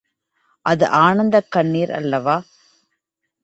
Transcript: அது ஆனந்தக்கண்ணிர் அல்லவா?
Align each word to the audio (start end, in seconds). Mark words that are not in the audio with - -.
அது 0.65 0.85
ஆனந்தக்கண்ணிர் 1.01 1.91
அல்லவா? 1.91 2.37